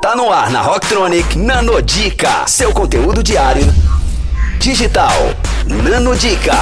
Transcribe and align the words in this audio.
Tá 0.00 0.14
no 0.14 0.30
ar 0.30 0.48
na 0.50 0.62
Rocktronic 0.62 1.36
Nanodica, 1.36 2.46
seu 2.46 2.72
conteúdo 2.72 3.20
diário 3.20 3.64
digital. 4.60 5.12
Nanodica. 5.66 6.54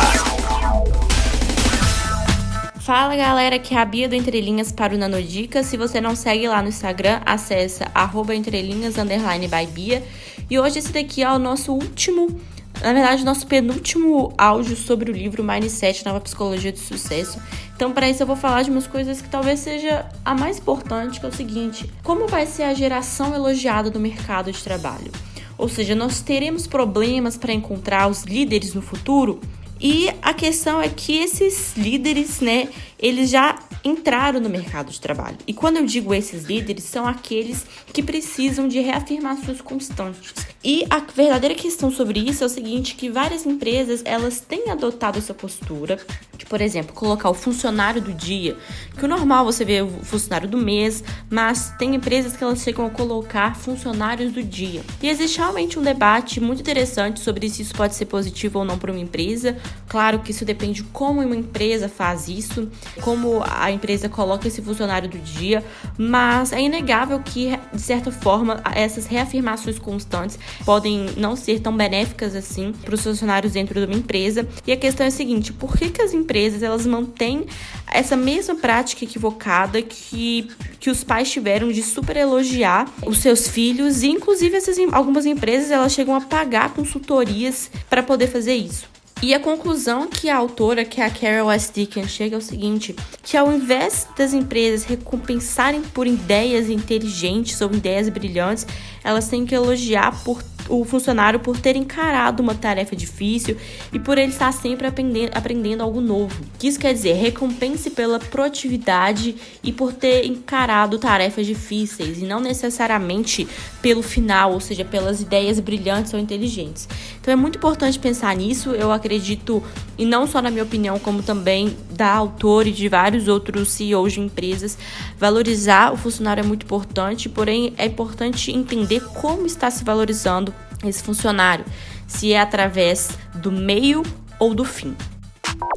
Fala 2.80 3.14
galera, 3.14 3.56
aqui 3.56 3.74
é 3.74 3.78
a 3.78 3.84
Bia 3.84 4.08
do 4.08 4.14
Entrelinhas 4.14 4.72
para 4.72 4.94
o 4.94 4.98
Nanodica. 4.98 5.62
Se 5.62 5.76
você 5.76 6.00
não 6.00 6.16
segue 6.16 6.48
lá 6.48 6.62
no 6.62 6.68
Instagram, 6.68 7.20
acessa 7.26 7.90
arroba 7.94 8.34
entrelinhas 8.34 8.94
by 8.94 9.66
Bia. 9.70 10.02
E 10.48 10.58
hoje 10.58 10.78
esse 10.78 10.92
daqui 10.92 11.22
é 11.22 11.30
o 11.30 11.38
nosso 11.38 11.72
último 11.72 12.40
na 12.82 12.92
verdade, 12.92 13.24
nosso 13.24 13.46
penúltimo 13.46 14.32
áudio 14.36 14.76
sobre 14.76 15.10
o 15.10 15.14
livro 15.14 15.42
Mindset, 15.42 16.04
Nova 16.04 16.20
Psicologia 16.20 16.70
de 16.70 16.78
Sucesso. 16.78 17.40
Então, 17.74 17.92
para 17.92 18.08
isso, 18.08 18.22
eu 18.22 18.26
vou 18.26 18.36
falar 18.36 18.62
de 18.62 18.70
umas 18.70 18.86
coisas 18.86 19.20
que 19.20 19.28
talvez 19.28 19.60
seja 19.60 20.06
a 20.24 20.34
mais 20.34 20.58
importante, 20.58 21.18
que 21.18 21.26
é 21.26 21.28
o 21.28 21.32
seguinte: 21.32 21.90
como 22.02 22.26
vai 22.26 22.46
ser 22.46 22.64
a 22.64 22.74
geração 22.74 23.34
elogiada 23.34 23.90
do 23.90 23.98
mercado 24.00 24.52
de 24.52 24.62
trabalho? 24.62 25.10
Ou 25.58 25.68
seja, 25.68 25.94
nós 25.94 26.20
teremos 26.20 26.66
problemas 26.66 27.36
para 27.36 27.52
encontrar 27.52 28.08
os 28.08 28.24
líderes 28.24 28.74
no 28.74 28.82
futuro? 28.82 29.40
E 29.80 30.08
a 30.22 30.32
questão 30.32 30.80
é 30.80 30.88
que 30.88 31.18
esses 31.18 31.76
líderes, 31.76 32.40
né, 32.40 32.68
eles 32.98 33.28
já 33.30 33.58
entraram 33.86 34.40
no 34.40 34.48
mercado 34.48 34.90
de 34.90 35.00
trabalho. 35.00 35.38
E 35.46 35.52
quando 35.52 35.76
eu 35.76 35.86
digo 35.86 36.12
esses 36.12 36.44
líderes, 36.44 36.84
são 36.84 37.06
aqueles 37.06 37.64
que 37.92 38.02
precisam 38.02 38.66
de 38.66 38.80
reafirmações 38.80 39.60
constantes. 39.60 40.34
E 40.62 40.84
a 40.90 40.98
verdadeira 40.98 41.54
questão 41.54 41.90
sobre 41.90 42.18
isso 42.18 42.42
é 42.42 42.46
o 42.46 42.50
seguinte, 42.50 42.96
que 42.96 43.08
várias 43.08 43.46
empresas, 43.46 44.02
elas 44.04 44.40
têm 44.40 44.70
adotado 44.70 45.18
essa 45.18 45.32
postura 45.32 45.98
de, 46.36 46.44
por 46.44 46.60
exemplo, 46.60 46.92
colocar 46.94 47.30
o 47.30 47.34
funcionário 47.34 48.02
do 48.02 48.12
dia, 48.12 48.56
que 48.98 49.04
o 49.04 49.08
normal 49.08 49.44
você 49.44 49.64
vê 49.64 49.80
o 49.80 49.88
funcionário 49.88 50.48
do 50.48 50.58
mês, 50.58 51.04
mas 51.30 51.72
tem 51.78 51.94
empresas 51.94 52.36
que 52.36 52.42
elas 52.42 52.60
chegam 52.60 52.86
a 52.86 52.90
colocar 52.90 53.56
funcionários 53.56 54.32
do 54.32 54.42
dia. 54.42 54.82
E 55.02 55.08
existe 55.08 55.38
realmente 55.38 55.78
um 55.78 55.82
debate 55.82 56.40
muito 56.40 56.60
interessante 56.60 57.20
sobre 57.20 57.48
se 57.48 57.62
isso 57.62 57.74
pode 57.74 57.94
ser 57.94 58.06
positivo 58.06 58.58
ou 58.58 58.64
não 58.64 58.76
para 58.76 58.90
uma 58.90 59.00
empresa. 59.00 59.56
Claro 59.88 60.18
que 60.18 60.32
isso 60.32 60.44
depende 60.44 60.82
de 60.82 60.84
como 60.84 61.22
uma 61.22 61.36
empresa 61.36 61.88
faz 61.88 62.28
isso, 62.28 62.68
como 63.00 63.42
a 63.44 63.70
empresa 63.76 64.08
coloca 64.08 64.48
esse 64.48 64.60
funcionário 64.60 65.08
do 65.08 65.18
dia, 65.18 65.64
mas 65.96 66.52
é 66.52 66.60
inegável 66.60 67.20
que, 67.20 67.56
de 67.72 67.80
certa 67.80 68.10
forma, 68.10 68.60
essas 68.74 69.06
reafirmações 69.06 69.78
constantes 69.78 70.38
podem 70.64 71.06
não 71.16 71.36
ser 71.36 71.60
tão 71.60 71.76
benéficas 71.76 72.34
assim 72.34 72.72
para 72.72 72.94
os 72.94 73.02
funcionários 73.02 73.52
dentro 73.52 73.78
de 73.78 73.86
uma 73.86 73.96
empresa. 73.96 74.46
E 74.66 74.72
a 74.72 74.76
questão 74.76 75.04
é 75.04 75.08
a 75.08 75.12
seguinte: 75.12 75.52
por 75.52 75.76
que, 75.76 75.90
que 75.90 76.02
as 76.02 76.12
empresas 76.12 76.62
elas 76.62 76.86
mantêm 76.86 77.46
essa 77.92 78.16
mesma 78.16 78.54
prática 78.56 79.04
equivocada 79.04 79.80
que, 79.80 80.48
que 80.80 80.90
os 80.90 81.04
pais 81.04 81.30
tiveram 81.30 81.70
de 81.70 81.82
super 81.82 82.16
elogiar 82.16 82.90
os 83.06 83.18
seus 83.18 83.46
filhos 83.46 84.02
e 84.02 84.08
inclusive 84.08 84.56
essas, 84.56 84.76
algumas 84.92 85.26
empresas 85.26 85.70
elas 85.70 85.92
chegam 85.92 86.14
a 86.14 86.20
pagar 86.20 86.74
consultorias 86.74 87.70
para 87.88 88.02
poder 88.02 88.26
fazer 88.26 88.54
isso. 88.54 88.96
E 89.22 89.32
a 89.32 89.40
conclusão 89.40 90.08
que 90.08 90.28
a 90.28 90.36
autora, 90.36 90.84
que 90.84 91.00
é 91.00 91.06
a 91.06 91.10
Carol 91.10 91.50
S. 91.50 91.72
Dickens, 91.72 92.10
chega 92.10 92.36
é 92.36 92.38
o 92.38 92.42
seguinte: 92.42 92.94
que 93.22 93.36
ao 93.36 93.50
invés 93.50 94.06
das 94.16 94.34
empresas 94.34 94.84
recompensarem 94.84 95.80
por 95.82 96.06
ideias 96.06 96.68
inteligentes 96.68 97.60
ou 97.60 97.72
ideias 97.72 98.08
brilhantes, 98.10 98.66
elas 99.02 99.28
têm 99.28 99.46
que 99.46 99.54
elogiar 99.54 100.22
por 100.22 100.42
o 100.68 100.84
funcionário 100.84 101.40
por 101.40 101.58
ter 101.58 101.76
encarado 101.76 102.42
uma 102.42 102.54
tarefa 102.54 102.96
difícil 102.96 103.56
e 103.92 103.98
por 103.98 104.18
ele 104.18 104.32
estar 104.32 104.52
sempre 104.52 104.86
aprendendo, 104.86 105.30
aprendendo 105.34 105.82
algo 105.82 106.00
novo. 106.00 106.34
Que 106.58 106.68
isso 106.68 106.78
quer 106.78 106.92
dizer 106.92 107.14
recompense 107.14 107.90
pela 107.90 108.18
proatividade 108.18 109.36
e 109.62 109.72
por 109.72 109.92
ter 109.92 110.26
encarado 110.26 110.98
tarefas 110.98 111.46
difíceis 111.46 112.18
e 112.18 112.24
não 112.24 112.40
necessariamente 112.40 113.46
pelo 113.80 114.02
final, 114.02 114.52
ou 114.52 114.60
seja, 114.60 114.84
pelas 114.84 115.20
ideias 115.20 115.60
brilhantes 115.60 116.12
ou 116.12 116.20
inteligentes. 116.20 116.88
Então 117.20 117.32
é 117.32 117.36
muito 117.36 117.56
importante 117.56 117.98
pensar 117.98 118.34
nisso. 118.34 118.70
Eu 118.70 118.90
acredito, 118.90 119.62
e 119.96 120.04
não 120.04 120.26
só 120.26 120.42
na 120.42 120.50
minha 120.50 120.64
opinião, 120.64 120.98
como 120.98 121.22
também 121.22 121.76
da 121.90 122.12
autora 122.12 122.68
e 122.68 122.72
de 122.72 122.88
vários 122.88 123.28
outros 123.28 123.70
CEOs 123.70 124.14
de 124.14 124.20
empresas, 124.20 124.78
valorizar 125.18 125.92
o 125.92 125.96
funcionário 125.96 126.42
é 126.42 126.46
muito 126.46 126.64
importante, 126.64 127.28
porém 127.28 127.72
é 127.76 127.86
importante 127.86 128.50
entender 128.50 129.00
como 129.14 129.46
está 129.46 129.70
se 129.70 129.84
valorizando 129.84 130.52
esse 130.88 131.02
funcionário, 131.02 131.64
se 132.06 132.32
é 132.32 132.40
através 132.40 133.10
do 133.34 133.50
meio 133.50 134.04
ou 134.38 134.54
do 134.54 134.64
fim. 134.64 134.96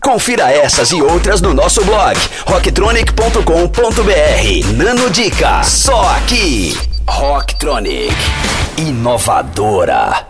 Confira 0.01 0.51
essas 0.51 0.91
e 0.91 1.01
outras 1.01 1.41
no 1.41 1.53
nosso 1.53 1.83
blog 1.83 2.17
rocktronic.com.br. 2.47 4.73
Nano 4.75 5.09
Dica, 5.09 5.63
só 5.63 6.15
aqui. 6.15 6.77
Rocktronic, 7.07 8.15
inovadora. 8.77 10.28